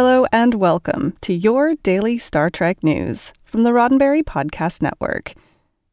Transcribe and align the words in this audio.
Hello 0.00 0.26
and 0.30 0.54
welcome 0.54 1.16
to 1.22 1.34
your 1.34 1.74
daily 1.74 2.18
Star 2.18 2.50
Trek 2.50 2.84
news 2.84 3.32
from 3.44 3.64
the 3.64 3.70
Roddenberry 3.70 4.22
Podcast 4.22 4.80
Network. 4.80 5.32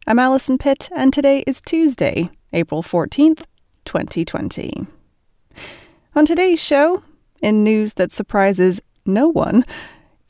I'm 0.05 0.19
Allison 0.19 0.59
Pitt, 0.59 0.89
and 0.95 1.11
today 1.11 1.43
is 1.47 1.59
Tuesday, 1.59 2.29
April 2.53 2.83
14th, 2.83 3.45
2020. 3.85 4.85
On 6.15 6.23
today's 6.23 6.61
show, 6.61 7.03
in 7.41 7.63
news 7.63 7.95
that 7.95 8.11
surprises 8.11 8.79
no 9.07 9.27
one, 9.27 9.65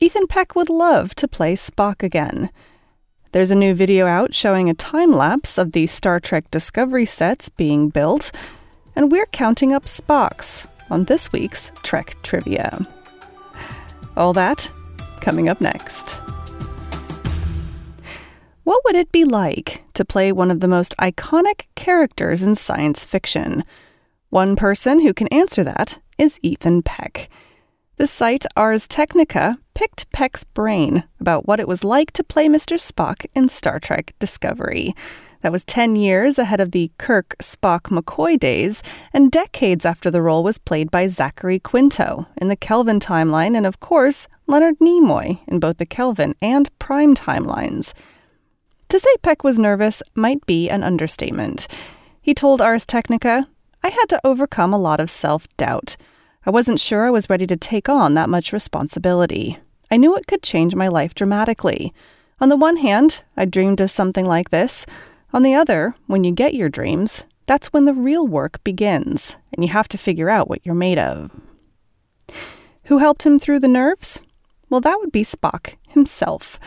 Ethan 0.00 0.26
Peck 0.26 0.56
would 0.56 0.70
love 0.70 1.14
to 1.16 1.28
play 1.28 1.54
Spock 1.54 2.02
again. 2.02 2.48
There's 3.32 3.50
a 3.50 3.54
new 3.54 3.74
video 3.74 4.06
out 4.06 4.32
showing 4.34 4.70
a 4.70 4.74
time 4.74 5.12
lapse 5.12 5.58
of 5.58 5.72
the 5.72 5.86
Star 5.86 6.18
Trek 6.18 6.50
Discovery 6.50 7.04
sets 7.04 7.50
being 7.50 7.90
built, 7.90 8.32
and 8.94 9.12
we're 9.12 9.26
counting 9.26 9.74
up 9.74 9.84
Spocks 9.84 10.66
on 10.88 11.04
this 11.04 11.30
week's 11.30 11.72
Trek 11.82 12.16
Trivia. 12.22 12.86
All 14.16 14.32
that 14.32 14.70
coming 15.20 15.48
up 15.48 15.60
next. 15.60 16.20
What 18.64 18.82
would 18.84 18.96
it 18.96 19.12
be 19.12 19.24
like 19.24 19.84
to 19.94 20.04
play 20.04 20.32
one 20.32 20.50
of 20.50 20.60
the 20.60 20.68
most 20.68 20.96
iconic 20.98 21.66
characters 21.74 22.42
in 22.42 22.54
science 22.54 23.04
fiction? 23.04 23.64
One 24.30 24.56
person 24.56 25.00
who 25.00 25.14
can 25.14 25.28
answer 25.28 25.62
that 25.62 25.98
is 26.18 26.40
Ethan 26.42 26.82
Peck. 26.82 27.28
The 27.98 28.06
site 28.06 28.44
Ars 28.56 28.88
Technica 28.88 29.58
picked 29.74 30.10
Peck's 30.12 30.44
brain 30.44 31.04
about 31.20 31.46
what 31.46 31.60
it 31.60 31.68
was 31.68 31.84
like 31.84 32.10
to 32.12 32.24
play 32.24 32.48
Mr. 32.48 32.76
Spock 32.76 33.26
in 33.34 33.48
Star 33.48 33.78
Trek 33.78 34.14
Discovery. 34.18 34.94
That 35.42 35.52
was 35.52 35.64
10 35.64 35.96
years 35.96 36.38
ahead 36.38 36.60
of 36.60 36.72
the 36.72 36.90
Kirk 36.98 37.36
Spock 37.40 37.82
McCoy 37.82 38.38
days, 38.38 38.82
and 39.12 39.30
decades 39.30 39.84
after 39.84 40.10
the 40.10 40.22
role 40.22 40.42
was 40.42 40.58
played 40.58 40.90
by 40.90 41.06
Zachary 41.06 41.58
Quinto 41.58 42.26
in 42.36 42.48
the 42.48 42.56
Kelvin 42.56 43.00
timeline, 43.00 43.56
and 43.56 43.66
of 43.66 43.80
course, 43.80 44.28
Leonard 44.46 44.78
Nimoy 44.78 45.40
in 45.46 45.60
both 45.60 45.78
the 45.78 45.86
Kelvin 45.86 46.34
and 46.40 46.70
Prime 46.78 47.14
timelines. 47.14 47.92
To 48.88 49.00
say 49.00 49.10
Peck 49.22 49.42
was 49.42 49.58
nervous 49.58 50.02
might 50.14 50.44
be 50.46 50.70
an 50.70 50.82
understatement. 50.82 51.66
He 52.22 52.34
told 52.34 52.60
Ars 52.60 52.86
Technica, 52.86 53.48
I 53.82 53.88
had 53.88 54.06
to 54.06 54.20
overcome 54.24 54.72
a 54.72 54.78
lot 54.78 55.00
of 55.00 55.10
self 55.10 55.46
doubt. 55.56 55.96
I 56.44 56.50
wasn't 56.50 56.80
sure 56.80 57.04
I 57.04 57.10
was 57.10 57.28
ready 57.28 57.46
to 57.46 57.56
take 57.56 57.88
on 57.88 58.14
that 58.14 58.28
much 58.28 58.52
responsibility. 58.52 59.58
I 59.90 59.96
knew 59.96 60.16
it 60.16 60.26
could 60.26 60.42
change 60.42 60.74
my 60.74 60.88
life 60.88 61.14
dramatically. 61.14 61.92
On 62.40 62.48
the 62.48 62.56
one 62.56 62.76
hand, 62.76 63.22
I 63.36 63.44
dreamed 63.44 63.80
of 63.80 63.90
something 63.90 64.26
like 64.26 64.50
this. 64.50 64.86
On 65.36 65.42
the 65.42 65.54
other, 65.54 65.94
when 66.06 66.24
you 66.24 66.32
get 66.32 66.54
your 66.54 66.70
dreams, 66.70 67.24
that's 67.44 67.70
when 67.70 67.84
the 67.84 67.92
real 67.92 68.26
work 68.26 68.64
begins, 68.64 69.36
and 69.52 69.62
you 69.62 69.70
have 69.70 69.86
to 69.88 69.98
figure 69.98 70.30
out 70.30 70.48
what 70.48 70.64
you're 70.64 70.74
made 70.74 70.98
of. 70.98 71.30
Who 72.84 72.96
helped 72.96 73.24
him 73.26 73.38
through 73.38 73.60
the 73.60 73.68
nerves? 73.68 74.22
Well, 74.70 74.80
that 74.80 74.98
would 74.98 75.12
be 75.12 75.24
Spock 75.24 75.74
himself. 75.88 76.58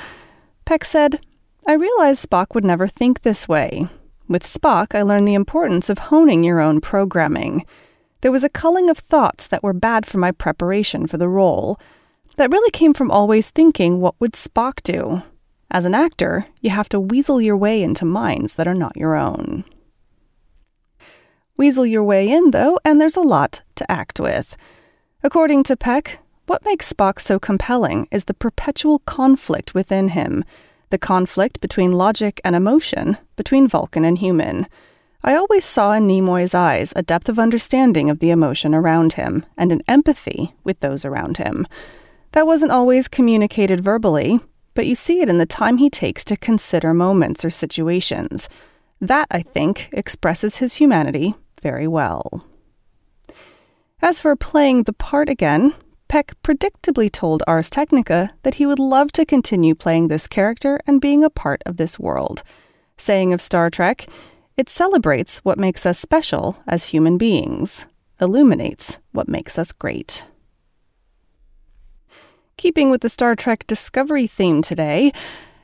Peck 0.66 0.86
said, 0.86 1.20
I 1.66 1.74
realized 1.74 2.30
Spock 2.30 2.54
would 2.54 2.64
never 2.64 2.86
think 2.86 3.22
this 3.22 3.48
way. 3.48 3.88
With 4.28 4.44
Spock, 4.44 4.94
I 4.94 5.02
learned 5.02 5.28
the 5.28 5.34
importance 5.34 5.90
of 5.90 5.98
honing 5.98 6.44
your 6.44 6.60
own 6.60 6.80
programming. 6.80 7.66
There 8.22 8.32
was 8.32 8.44
a 8.44 8.50
culling 8.50 8.88
of 8.88 9.00
thoughts 9.00 9.48
that 9.48 9.64
were 9.64 9.74
bad 9.74 10.06
for 10.06 10.20
my 10.20 10.32
preparation 10.32 11.08
for 11.08 11.18
the 11.18 11.28
role. 11.28 11.80
That 12.36 12.52
really 12.52 12.70
came 12.70 12.94
from 12.94 13.10
always 13.10 13.50
thinking, 13.50 14.00
what 14.00 14.14
would 14.20 14.34
Spock 14.34 14.84
do? 14.84 15.24
As 15.72 15.86
an 15.86 15.94
actor, 15.94 16.46
you 16.62 16.72
have 16.72 16.90
to 16.90 17.00
weasel 17.00 17.40
your 17.40 17.58
way 17.58 17.84
into 17.84 18.06
minds 18.06 18.56
that 18.56 18.68
are 18.68 18.74
not 18.74 18.98
your 18.98 19.16
own. 19.16 19.64
Weasel 21.58 21.86
your 21.86 22.04
way 22.04 22.30
in, 22.30 22.52
though, 22.52 22.80
and 22.84 23.00
there's 23.00 23.18
a 23.18 23.22
lot 23.22 23.62
to 23.76 23.92
act 23.92 24.20
with. 24.20 24.58
According 25.24 25.64
to 25.64 25.76
Peck, 25.76 26.20
what 26.48 26.66
makes 26.66 26.92
Spock 26.92 27.20
so 27.20 27.38
compelling 27.38 28.08
is 28.10 28.24
the 28.24 28.34
perpetual 28.34 29.00
conflict 29.00 29.76
within 29.76 30.10
him, 30.10 30.44
the 30.90 30.98
conflict 30.98 31.62
between 31.62 31.92
logic 31.92 32.42
and 32.44 32.56
emotion, 32.56 33.18
between 33.36 33.68
Vulcan 33.68 34.04
and 34.04 34.18
human. 34.18 34.66
I 35.24 35.36
always 35.36 35.66
saw 35.66 35.92
in 35.94 36.08
Nimoy's 36.08 36.56
eyes 36.56 36.94
a 36.96 37.04
depth 37.04 37.30
of 37.30 37.38
understanding 37.38 38.10
of 38.10 38.20
the 38.20 38.32
emotion 38.32 38.74
around 38.74 39.14
him 39.14 39.46
and 39.56 39.72
an 39.72 39.84
empathy 39.88 40.56
with 40.64 40.80
those 40.80 41.06
around 41.06 41.38
him. 41.38 41.68
That 42.32 42.48
wasn't 42.48 42.72
always 42.72 43.08
communicated 43.08 43.82
verbally, 43.84 44.40
but 44.80 44.88
you 44.88 44.96
see 44.96 45.20
it 45.20 45.28
in 45.28 45.40
the 45.40 45.46
time 45.46 45.76
he 45.76 45.90
takes 45.90 46.24
to 46.24 46.38
consider 46.38 46.94
moments 46.94 47.44
or 47.44 47.50
situations. 47.50 48.48
That, 49.02 49.28
I 49.30 49.42
think, 49.42 49.90
expresses 49.92 50.56
his 50.56 50.76
humanity 50.76 51.36
very 51.62 51.86
well. 51.86 52.46
As 54.02 54.22
for 54.22 54.38
playing 54.38 54.84
the 54.84 54.94
part 54.94 55.28
again, 55.28 55.74
Peck 56.08 56.34
predictably 56.44 57.12
told 57.12 57.44
Ars 57.46 57.70
Technica 57.70 58.30
that 58.44 58.54
he 58.54 58.66
would 58.66 58.80
love 58.80 59.12
to 59.12 59.26
continue 59.26 59.76
playing 59.76 60.08
this 60.08 60.28
character 60.28 60.80
and 60.88 61.02
being 61.02 61.26
a 61.26 61.30
part 61.30 61.62
of 61.66 61.76
this 61.76 62.00
world, 62.00 62.42
saying 62.96 63.34
of 63.34 63.42
Star 63.42 63.70
Trek, 63.70 64.08
it 64.56 64.70
celebrates 64.70 65.40
what 65.40 65.60
makes 65.60 65.86
us 65.86 66.00
special 66.00 66.56
as 66.66 66.86
human 66.86 67.18
beings, 67.18 67.86
illuminates 68.22 68.98
what 69.12 69.28
makes 69.28 69.60
us 69.60 69.74
great. 69.74 70.24
Keeping 72.60 72.90
with 72.90 73.00
the 73.00 73.08
Star 73.08 73.36
Trek 73.36 73.66
Discovery 73.68 74.28
theme 74.28 74.62
today, 74.62 75.14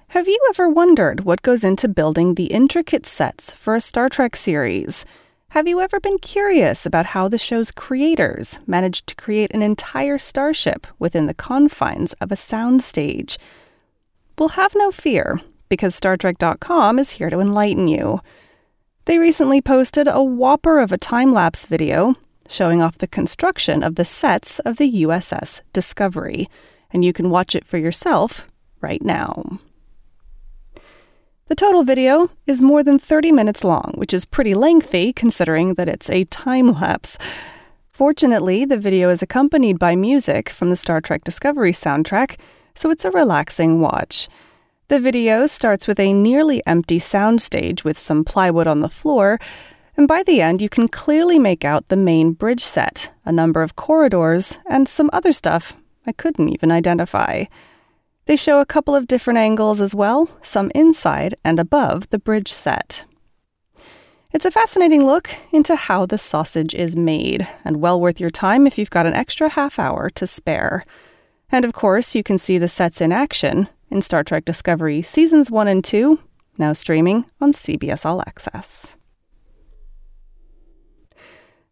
have 0.08 0.30
you 0.30 0.40
ever 0.48 0.70
wondered 0.70 1.26
what 1.26 1.42
goes 1.42 1.62
into 1.62 1.90
building 1.90 2.36
the 2.36 2.46
intricate 2.46 3.06
sets 3.06 3.52
for 3.52 3.76
a 3.76 3.82
Star 3.82 4.08
Trek 4.08 4.34
series? 4.38 5.06
Have 5.50 5.68
you 5.68 5.82
ever 5.82 6.00
been 6.00 6.18
curious 6.20 6.86
about 6.86 7.08
how 7.08 7.28
the 7.28 7.38
show's 7.38 7.70
creators 7.70 8.60
managed 8.66 9.08
to 9.08 9.16
create 9.16 9.54
an 9.54 9.62
entire 9.62 10.18
starship 10.18 10.88
within 10.98 11.26
the 11.26 11.34
confines 11.34 12.14
of 12.22 12.32
a 12.32 12.36
soundstage? 12.36 13.38
Well, 14.40 14.56
have 14.56 14.72
no 14.74 14.90
fear, 14.90 15.42
because 15.68 16.00
StarTrek.com 16.00 16.98
is 16.98 17.12
here 17.12 17.30
to 17.30 17.42
enlighten 17.42 17.90
you. 17.90 18.22
They 19.04 19.20
recently 19.20 19.62
posted 19.62 20.08
a 20.08 20.24
whopper 20.24 20.80
of 20.80 20.94
a 20.94 20.98
time 20.98 21.34
lapse 21.34 21.66
video 21.66 22.16
showing 22.48 22.82
off 22.82 23.00
the 23.00 23.06
construction 23.08 23.84
of 23.84 23.96
the 23.96 24.06
sets 24.06 24.60
of 24.60 24.78
the 24.78 25.04
USS 25.04 25.60
Discovery 25.74 26.48
and 26.96 27.04
you 27.04 27.12
can 27.12 27.30
watch 27.30 27.56
it 27.56 27.66
for 27.66 27.78
yourself 27.78 28.48
right 28.80 29.04
now. 29.04 29.60
The 31.48 31.56
total 31.56 31.84
video 31.84 32.32
is 32.48 32.62
more 32.62 32.84
than 32.84 32.98
30 33.00 33.34
minutes 33.34 33.66
long, 33.66 33.92
which 33.96 34.14
is 34.14 34.24
pretty 34.24 34.56
lengthy 34.56 35.12
considering 35.12 35.74
that 35.74 35.90
it's 35.90 36.10
a 36.10 36.24
time 36.24 36.72
lapse. 36.72 37.18
Fortunately, 37.92 38.64
the 38.64 38.78
video 38.78 39.10
is 39.10 39.22
accompanied 39.22 39.78
by 39.78 39.98
music 39.98 40.50
from 40.50 40.70
the 40.70 40.78
Star 40.78 41.02
Trek 41.02 41.26
Discovery 41.26 41.74
soundtrack, 41.74 42.40
so 42.76 42.90
it's 42.90 43.04
a 43.04 43.12
relaxing 43.12 43.82
watch. 43.82 44.30
The 44.88 45.02
video 45.02 45.48
starts 45.48 45.88
with 45.88 46.00
a 46.00 46.14
nearly 46.14 46.66
empty 46.66 47.00
soundstage 47.00 47.84
with 47.84 48.00
some 48.00 48.24
plywood 48.24 48.68
on 48.68 48.80
the 48.80 48.90
floor, 49.02 49.38
and 49.98 50.08
by 50.08 50.24
the 50.24 50.42
end, 50.42 50.62
you 50.62 50.70
can 50.70 50.88
clearly 50.88 51.40
make 51.40 51.66
out 51.66 51.90
the 51.90 51.98
main 51.98 52.32
bridge 52.32 52.64
set, 52.64 53.12
a 53.26 53.34
number 53.34 53.62
of 53.62 53.76
corridors, 53.76 54.58
and 54.66 54.88
some 54.88 55.10
other 55.12 55.34
stuff 55.34 55.74
I 56.08 56.12
couldn't 56.12 56.50
even 56.50 56.72
identify. 56.72 57.46
They 58.26 58.36
show 58.36 58.60
a 58.60 58.66
couple 58.66 58.96
of 58.96 59.08
different 59.08 59.38
angles 59.38 59.80
as 59.80 59.94
well, 59.94 60.30
some 60.42 60.72
inside 60.74 61.36
and 61.44 61.60
above 61.60 62.10
the 62.10 62.20
bridge 62.20 62.52
set. 62.52 63.06
It's 64.34 64.46
a 64.46 64.52
fascinating 64.52 65.06
look 65.06 65.30
into 65.54 65.76
how 65.76 66.06
the 66.06 66.18
sausage 66.18 66.74
is 66.74 66.98
made, 66.98 67.48
and 67.64 67.82
well 67.82 68.02
worth 68.02 68.20
your 68.20 68.30
time 68.30 68.68
if 68.68 68.78
you've 68.78 68.90
got 68.90 69.06
an 69.06 69.14
extra 69.14 69.48
half 69.50 69.80
hour 69.80 70.10
to 70.10 70.28
spare. 70.28 70.84
And 71.52 71.64
of 71.64 71.74
course, 71.74 72.16
you 72.16 72.24
can 72.24 72.38
see 72.38 72.58
the 72.58 72.68
sets 72.68 73.00
in 73.00 73.14
action 73.14 73.70
in 73.90 74.02
Star 74.02 74.24
Trek 74.24 74.44
Discovery 74.44 75.02
Seasons 75.02 75.50
1 75.50 75.68
and 75.68 75.84
2, 75.84 76.20
now 76.58 76.74
streaming 76.74 77.26
on 77.40 77.54
CBS 77.54 78.06
All 78.06 78.22
Access. 78.22 78.98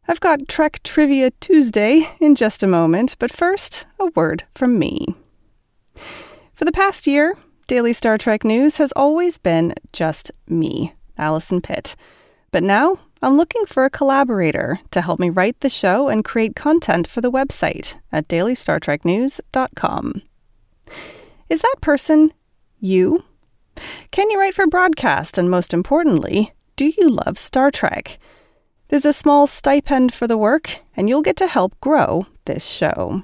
I've 0.07 0.19
got 0.19 0.49
Trek 0.49 0.81
Trivia 0.83 1.31
Tuesday 1.39 2.09
in 2.19 2.35
just 2.35 2.61
a 2.61 2.67
moment, 2.67 3.15
but 3.19 3.31
first, 3.31 3.85
a 3.99 4.07
word 4.15 4.43
from 4.53 4.77
me. 4.77 5.15
For 6.53 6.65
the 6.65 6.73
past 6.73 7.07
year, 7.07 7.37
Daily 7.67 7.93
Star 7.93 8.17
Trek 8.17 8.43
News 8.43 8.77
has 8.77 8.91
always 8.97 9.37
been 9.37 9.73
just 9.93 10.31
me, 10.47 10.93
Allison 11.17 11.61
Pitt. 11.61 11.95
But 12.51 12.63
now 12.63 12.99
I'm 13.21 13.37
looking 13.37 13.65
for 13.65 13.85
a 13.85 13.89
collaborator 13.89 14.79
to 14.91 15.01
help 15.01 15.19
me 15.19 15.29
write 15.29 15.61
the 15.61 15.69
show 15.69 16.09
and 16.09 16.25
create 16.25 16.57
content 16.57 17.07
for 17.07 17.21
the 17.21 17.31
website 17.31 17.95
at 18.11 18.27
dailystartreknews.com. 18.27 20.21
Is 21.49 21.61
that 21.61 21.75
person 21.79 22.33
you? 22.81 23.23
Can 24.11 24.29
you 24.29 24.37
write 24.37 24.53
for 24.53 24.67
broadcast? 24.67 25.37
And 25.37 25.49
most 25.49 25.73
importantly, 25.73 26.51
do 26.75 26.91
you 26.97 27.09
love 27.09 27.37
Star 27.37 27.71
Trek? 27.71 28.19
There's 28.93 29.05
a 29.05 29.11
small 29.11 29.47
stipend 29.47 30.13
for 30.13 30.27
the 30.27 30.37
work, 30.37 30.77
and 30.95 31.09
you'll 31.09 31.23
get 31.23 31.35
to 31.37 31.47
help 31.47 31.73
grow 31.81 32.27
this 32.45 32.63
show. 32.63 33.23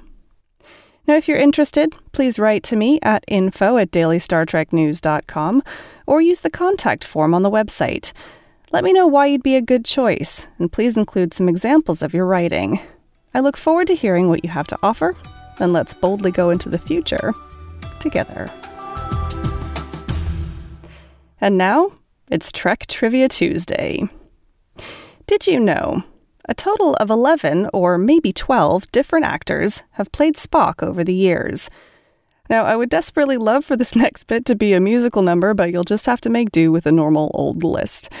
Now, 1.06 1.14
if 1.14 1.28
you're 1.28 1.38
interested, 1.38 1.94
please 2.10 2.40
write 2.40 2.64
to 2.64 2.74
me 2.74 2.98
at 3.02 3.24
info 3.28 3.76
at 3.76 3.92
dailystartreknews.com 3.92 5.62
or 6.08 6.20
use 6.20 6.40
the 6.40 6.50
contact 6.50 7.04
form 7.04 7.34
on 7.34 7.44
the 7.44 7.50
website. 7.52 8.12
Let 8.72 8.82
me 8.82 8.92
know 8.92 9.06
why 9.06 9.26
you'd 9.26 9.44
be 9.44 9.54
a 9.54 9.62
good 9.62 9.84
choice, 9.84 10.48
and 10.58 10.72
please 10.72 10.96
include 10.96 11.32
some 11.32 11.48
examples 11.48 12.02
of 12.02 12.14
your 12.14 12.26
writing. 12.26 12.80
I 13.32 13.38
look 13.38 13.56
forward 13.56 13.86
to 13.86 13.94
hearing 13.94 14.28
what 14.28 14.42
you 14.42 14.50
have 14.50 14.66
to 14.66 14.78
offer, 14.82 15.14
and 15.60 15.72
let's 15.72 15.94
boldly 15.94 16.32
go 16.32 16.50
into 16.50 16.68
the 16.68 16.80
future 16.80 17.32
together. 18.00 18.50
And 21.40 21.56
now, 21.56 21.92
it's 22.28 22.50
Trek 22.50 22.88
Trivia 22.88 23.28
Tuesday. 23.28 24.08
Did 25.30 25.46
you 25.46 25.60
know 25.60 26.02
a 26.48 26.54
total 26.54 26.94
of 26.94 27.08
11 27.08 27.70
or 27.72 27.98
maybe 27.98 28.32
12 28.32 28.90
different 28.90 29.26
actors 29.26 29.84
have 29.92 30.10
played 30.10 30.34
Spock 30.34 30.82
over 30.82 31.04
the 31.04 31.14
years? 31.14 31.70
Now, 32.48 32.64
I 32.64 32.74
would 32.74 32.88
desperately 32.88 33.36
love 33.36 33.64
for 33.64 33.76
this 33.76 33.94
next 34.04 34.24
bit 34.24 34.44
to 34.46 34.56
be 34.56 34.72
a 34.72 34.80
musical 34.80 35.22
number, 35.22 35.54
but 35.54 35.70
you'll 35.70 35.84
just 35.84 36.04
have 36.06 36.20
to 36.22 36.30
make 36.30 36.50
do 36.50 36.72
with 36.72 36.84
a 36.84 36.90
normal 36.90 37.30
old 37.32 37.62
list. 37.62 38.12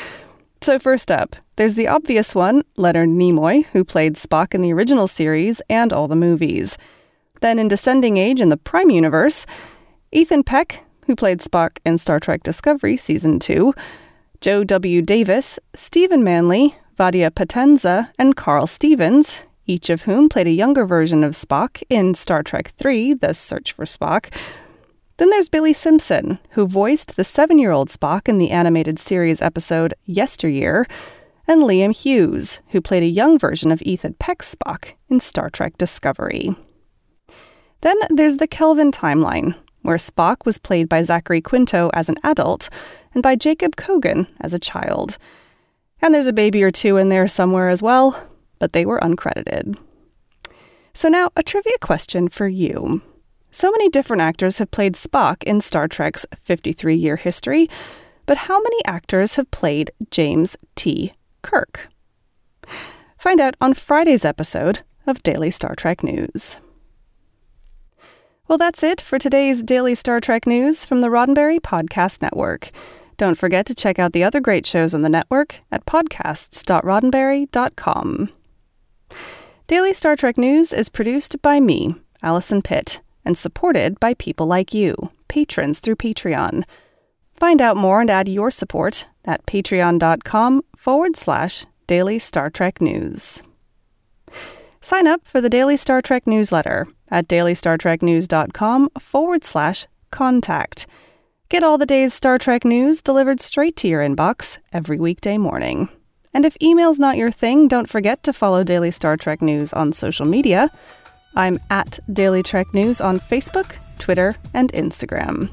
So, 0.60 0.78
first 0.78 1.10
up, 1.10 1.34
there's 1.56 1.74
the 1.74 1.88
obvious 1.88 2.32
one, 2.32 2.62
Leonard 2.76 3.08
Nimoy, 3.08 3.64
who 3.72 3.84
played 3.84 4.14
Spock 4.14 4.54
in 4.54 4.62
the 4.62 4.72
original 4.72 5.08
series 5.08 5.60
and 5.68 5.92
all 5.92 6.06
the 6.06 6.14
movies. 6.14 6.78
Then, 7.40 7.58
in 7.58 7.66
Descending 7.66 8.18
Age 8.18 8.40
in 8.40 8.50
the 8.50 8.56
Prime 8.56 8.88
Universe, 8.90 9.46
Ethan 10.12 10.44
Peck, 10.44 10.84
who 11.06 11.16
played 11.16 11.40
Spock 11.40 11.78
in 11.84 11.98
Star 11.98 12.20
Trek 12.20 12.44
Discovery 12.44 12.96
Season 12.96 13.40
2, 13.40 13.74
Joe 14.40 14.62
W. 14.62 15.02
Davis, 15.02 15.58
Stephen 15.74 16.22
Manley, 16.22 16.76
Vadia 17.00 17.30
Potenza, 17.30 18.10
and 18.18 18.36
Carl 18.36 18.66
Stevens, 18.66 19.44
each 19.64 19.88
of 19.88 20.02
whom 20.02 20.28
played 20.28 20.46
a 20.46 20.50
younger 20.50 20.84
version 20.84 21.24
of 21.24 21.32
Spock 21.32 21.82
in 21.88 22.12
Star 22.12 22.42
Trek 22.42 22.74
III 22.84 23.14
The 23.14 23.32
Search 23.32 23.72
for 23.72 23.86
Spock, 23.86 24.30
then 25.16 25.30
there's 25.30 25.48
Billy 25.48 25.72
Simpson, 25.72 26.38
who 26.50 26.66
voiced 26.66 27.16
the 27.16 27.24
seven 27.24 27.58
year 27.58 27.70
old 27.70 27.88
Spock 27.88 28.28
in 28.28 28.36
the 28.36 28.50
animated 28.50 28.98
series 28.98 29.40
episode 29.40 29.94
Yesteryear, 30.04 30.84
and 31.48 31.62
Liam 31.62 31.96
Hughes, 31.96 32.58
who 32.68 32.82
played 32.82 33.02
a 33.02 33.06
young 33.06 33.38
version 33.38 33.72
of 33.72 33.80
Ethan 33.80 34.12
Peck's 34.20 34.54
Spock 34.54 34.92
in 35.08 35.20
Star 35.20 35.48
Trek 35.48 35.78
Discovery. 35.78 36.54
Then 37.80 37.96
there's 38.10 38.36
the 38.36 38.46
Kelvin 38.46 38.92
timeline, 38.92 39.54
where 39.80 39.96
Spock 39.96 40.44
was 40.44 40.58
played 40.58 40.86
by 40.86 41.02
Zachary 41.02 41.40
Quinto 41.40 41.88
as 41.94 42.10
an 42.10 42.16
adult 42.22 42.68
and 43.14 43.22
by 43.22 43.36
Jacob 43.36 43.76
Kogan 43.76 44.26
as 44.42 44.52
a 44.52 44.58
child. 44.58 45.16
And 46.02 46.14
there's 46.14 46.26
a 46.26 46.32
baby 46.32 46.62
or 46.62 46.70
two 46.70 46.96
in 46.96 47.08
there 47.08 47.28
somewhere 47.28 47.68
as 47.68 47.82
well, 47.82 48.28
but 48.58 48.72
they 48.72 48.86
were 48.86 49.00
uncredited. 49.00 49.78
So 50.94 51.08
now, 51.08 51.30
a 51.36 51.42
trivia 51.42 51.78
question 51.80 52.28
for 52.28 52.48
you. 52.48 53.02
So 53.50 53.70
many 53.70 53.88
different 53.88 54.22
actors 54.22 54.58
have 54.58 54.70
played 54.70 54.94
Spock 54.94 55.42
in 55.44 55.60
Star 55.60 55.88
Trek's 55.88 56.26
53 56.42 56.94
year 56.94 57.16
history, 57.16 57.68
but 58.26 58.38
how 58.38 58.60
many 58.60 58.84
actors 58.84 59.34
have 59.34 59.50
played 59.50 59.90
James 60.10 60.56
T. 60.76 61.12
Kirk? 61.42 61.88
Find 63.18 63.40
out 63.40 63.54
on 63.60 63.74
Friday's 63.74 64.24
episode 64.24 64.80
of 65.06 65.22
Daily 65.22 65.50
Star 65.50 65.74
Trek 65.74 66.02
News. 66.02 66.56
Well, 68.46 68.58
that's 68.58 68.82
it 68.82 69.00
for 69.00 69.18
today's 69.18 69.62
Daily 69.62 69.94
Star 69.94 70.20
Trek 70.20 70.46
News 70.46 70.84
from 70.84 71.00
the 71.00 71.08
Roddenberry 71.08 71.60
Podcast 71.60 72.22
Network. 72.22 72.70
Don't 73.20 73.36
forget 73.36 73.66
to 73.66 73.74
check 73.74 73.98
out 73.98 74.14
the 74.14 74.24
other 74.24 74.40
great 74.40 74.64
shows 74.64 74.94
on 74.94 75.02
the 75.02 75.10
network 75.10 75.56
at 75.70 75.84
podcasts.roddenberry.com. 75.84 78.30
Daily 79.66 79.92
Star 79.92 80.16
Trek 80.16 80.38
News 80.38 80.72
is 80.72 80.88
produced 80.88 81.42
by 81.42 81.60
me, 81.60 81.96
Allison 82.22 82.62
Pitt 82.62 83.02
and 83.26 83.36
supported 83.36 84.00
by 84.00 84.14
people 84.14 84.46
like 84.46 84.72
you, 84.72 85.10
patrons 85.28 85.80
through 85.80 85.96
Patreon. 85.96 86.62
Find 87.36 87.60
out 87.60 87.76
more 87.76 88.00
and 88.00 88.08
add 88.08 88.26
your 88.26 88.50
support 88.50 89.06
at 89.26 89.44
patreon.com 89.44 90.62
forward 90.78 91.14
slash 91.14 91.66
daily 91.86 92.18
Star 92.18 92.48
Trek 92.48 92.80
news. 92.80 93.42
Sign 94.80 95.06
up 95.06 95.26
for 95.26 95.42
the 95.42 95.50
Daily 95.50 95.76
Star 95.76 96.00
Trek 96.00 96.26
newsletter 96.26 96.88
at 97.10 97.28
dailystartreknews.com 97.28 98.88
forward 98.98 99.44
slash 99.44 99.86
contact. 100.10 100.86
Get 101.50 101.64
all 101.64 101.78
the 101.78 101.84
day's 101.84 102.14
Star 102.14 102.38
Trek 102.38 102.64
news 102.64 103.02
delivered 103.02 103.40
straight 103.40 103.74
to 103.78 103.88
your 103.88 104.02
inbox 104.02 104.58
every 104.72 105.00
weekday 105.00 105.36
morning. 105.36 105.88
And 106.32 106.44
if 106.44 106.56
email's 106.62 107.00
not 107.00 107.16
your 107.16 107.32
thing, 107.32 107.66
don't 107.66 107.90
forget 107.90 108.22
to 108.22 108.32
follow 108.32 108.62
Daily 108.62 108.92
Star 108.92 109.16
Trek 109.16 109.42
News 109.42 109.72
on 109.72 109.92
social 109.92 110.26
media. 110.26 110.70
I'm 111.34 111.58
at 111.68 111.98
Daily 112.12 112.44
Trek 112.44 112.72
News 112.72 113.00
on 113.00 113.18
Facebook, 113.18 113.74
Twitter, 113.98 114.36
and 114.54 114.72
Instagram. 114.74 115.50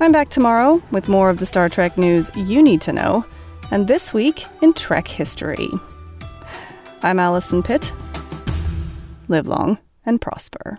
I'm 0.00 0.10
back 0.10 0.30
tomorrow 0.30 0.82
with 0.90 1.06
more 1.06 1.28
of 1.28 1.38
the 1.38 1.44
Star 1.44 1.68
Trek 1.68 1.98
news 1.98 2.30
you 2.34 2.62
need 2.62 2.80
to 2.80 2.94
know, 2.94 3.26
and 3.70 3.86
this 3.88 4.14
week 4.14 4.46
in 4.62 4.72
Trek 4.72 5.06
history. 5.06 5.68
I'm 7.02 7.18
Allison 7.18 7.62
Pitt. 7.62 7.92
Live 9.28 9.48
long 9.48 9.76
and 10.06 10.18
prosper. 10.18 10.78